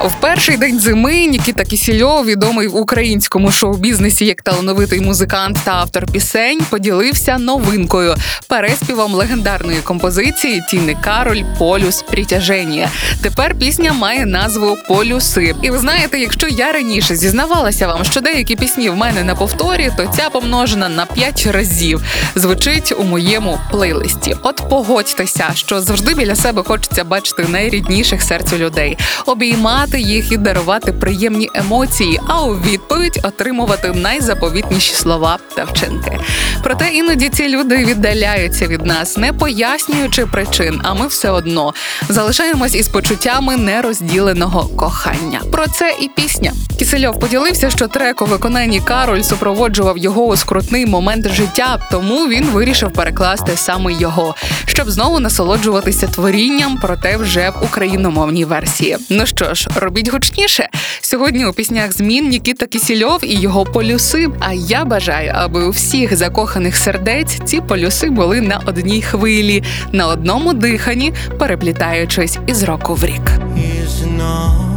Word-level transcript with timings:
В 0.00 0.20
перший 0.20 0.56
день 0.56 0.80
зими 0.80 1.26
Нікіта 1.26 1.64
Кісільов, 1.64 2.24
відомий 2.24 2.68
в 2.68 2.76
українському 2.76 3.50
шоу-бізнесі 3.50 4.26
як 4.26 4.42
талановитий 4.42 5.00
музикант 5.00 5.58
та 5.64 5.70
автор 5.72 6.06
пісень, 6.12 6.60
поділився 6.70 7.38
новинкою 7.38 8.14
переспівом 8.48 9.14
легендарної 9.14 9.78
композиції 9.78 10.62
Тіни 10.70 10.96
Кароль 11.04 11.42
Полюс 11.58 12.02
притяження. 12.02 12.88
Тепер 13.22 13.54
пісня 13.54 13.92
має 13.92 14.26
назву 14.26 14.76
Полюси. 14.88 15.54
І 15.62 15.70
ви 15.70 15.78
знаєте, 15.78 16.18
якщо 16.18 16.48
я 16.48 16.72
раніше 16.72 17.16
зізнавалася 17.16 17.86
вам, 17.86 18.04
що 18.04 18.20
деякі 18.20 18.56
пісні 18.56 18.90
в 18.90 18.96
мене 18.96 19.24
на 19.24 19.34
повторі, 19.34 19.92
то 19.96 20.12
ця 20.16 20.30
помножена 20.30 20.88
на 20.88 21.06
5 21.06 21.46
разів 21.46 22.02
звучить 22.34 22.94
у 22.98 23.02
моєму 23.04 23.58
плейлисті. 23.70 24.36
От 24.42 24.62
погодьтеся, 24.70 25.50
що 25.54 25.80
завжди 25.80 26.14
біля 26.14 26.36
себе 26.36 26.62
хочеться 26.62 27.04
бачити 27.04 27.46
найрідніших 27.48 28.22
серцю 28.22 28.58
людей, 28.58 28.98
обіймати 29.26 29.87
їх 29.96 30.32
і 30.32 30.36
дарувати 30.36 30.92
приємні 30.92 31.50
емоції, 31.54 32.20
а 32.26 32.42
у 32.42 32.54
відповідь 32.54 33.20
отримувати 33.22 33.92
найзаповітніші 33.92 34.94
слова 34.94 35.38
та 35.56 35.64
вчинки. 35.64 36.18
Проте 36.62 36.88
іноді 36.88 37.28
ці 37.28 37.48
люди 37.48 37.76
віддаляються 37.76 38.66
від 38.66 38.86
нас, 38.86 39.16
не 39.16 39.32
пояснюючи 39.32 40.26
причин, 40.26 40.80
а 40.82 40.94
ми 40.94 41.06
все 41.06 41.30
одно 41.30 41.74
залишаємось 42.08 42.74
із 42.74 42.88
почуттями 42.88 43.56
нерозділеного 43.56 44.64
кохання. 44.64 45.40
Про 45.52 45.66
це 45.66 45.94
і 46.00 46.08
пісня. 46.08 46.52
Кисельов 46.78 47.20
поділився, 47.20 47.70
що 47.70 47.88
трек 47.88 48.22
у 48.22 48.26
виконанні 48.26 48.80
Кароль 48.80 49.22
супроводжував 49.22 49.98
його 49.98 50.24
у 50.26 50.36
скрутний 50.36 50.86
момент 50.86 51.28
життя, 51.28 51.88
тому 51.90 52.28
він 52.28 52.44
вирішив 52.44 52.92
перекласти 52.92 53.52
саме 53.56 53.92
його, 53.92 54.34
щоб 54.66 54.90
знову 54.90 55.20
насолоджуватися 55.20 56.06
творінням, 56.06 56.78
проте 56.82 57.16
вже 57.16 57.50
в 57.50 57.64
україномовній 57.64 58.44
версії. 58.44 58.96
Ну 59.10 59.26
що 59.26 59.54
ж, 59.54 59.68
робіть 59.76 60.12
гучніше. 60.12 60.68
Сьогодні 61.00 61.46
у 61.46 61.52
піснях 61.52 61.92
змін 61.92 62.28
Нікіта 62.28 62.66
Кісільов 62.66 63.18
і 63.22 63.34
його 63.34 63.64
полюси. 63.64 64.28
А 64.40 64.52
я 64.52 64.84
бажаю, 64.84 65.32
аби 65.34 65.64
у 65.64 65.70
всіх 65.70 66.16
закоханих 66.16 66.47
сердець 66.72 67.40
ці 67.44 67.60
полюси 67.60 68.10
були 68.10 68.40
на 68.40 68.60
одній 68.66 69.02
хвилі, 69.02 69.62
на 69.92 70.06
одному 70.06 70.54
диханні, 70.54 71.12
переплітаючись 71.38 72.38
із 72.46 72.62
року 72.62 72.94
в 72.94 73.04
рік. 73.04 73.32
І 73.56 73.86
знов 73.86 74.68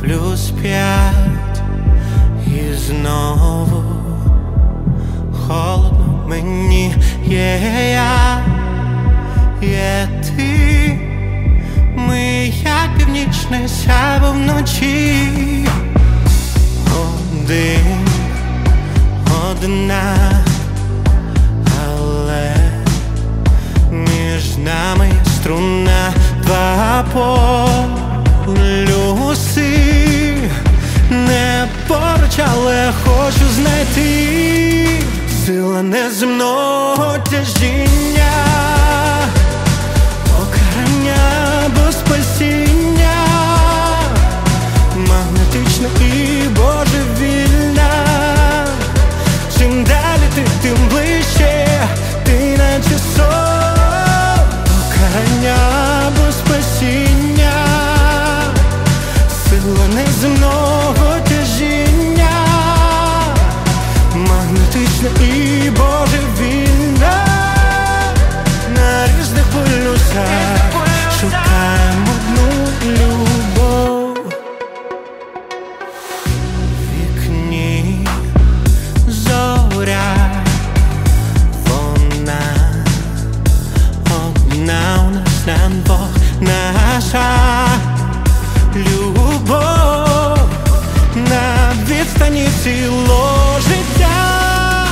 плюс 0.00 0.50
п'ять, 0.62 1.62
і 2.46 2.74
знову 2.74 3.84
холодно 5.32 6.24
мені. 6.28 6.94
Є 7.26 7.60
я, 7.92 8.42
є 9.62 10.08
ти, 10.22 10.98
ми 11.96 12.52
як 12.64 12.98
північне 12.98 13.68
сяйво 13.68 14.32
вночі, 14.32 15.68
два 27.12 27.68
полюси 28.46 29.70
Не 31.10 31.68
поруч, 31.88 32.38
але 32.54 32.92
хочу 33.04 33.48
знайти. 33.56 34.88
Сила 35.46 35.82
неземного 35.82 37.16
тяжіння 37.30 38.47
цілого 92.64 93.60
життя, 93.60 94.86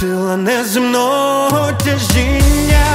сила 0.00 0.36
неземного 0.36 1.70
тяжіння, 1.84 2.86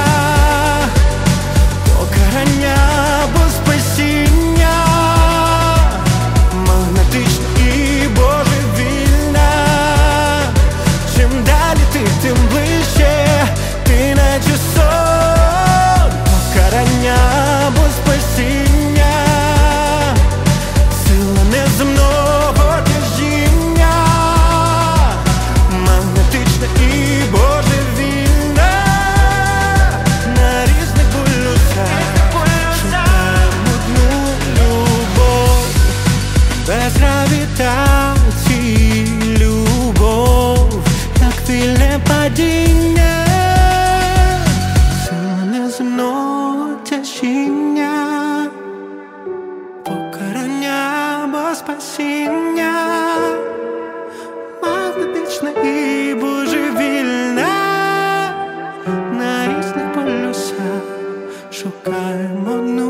на 61.57 61.57
різних 61.57 61.73
полюсах 61.83 62.33
шукаємо 62.43 62.53
одну 62.53 62.73
любов. 62.75 62.86